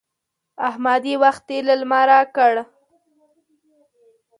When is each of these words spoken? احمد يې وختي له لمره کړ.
احمد 0.67 1.03
يې 1.09 1.15
وختي 1.23 1.57
له 1.67 1.73
لمره 1.79 2.19
کړ. 2.35 2.53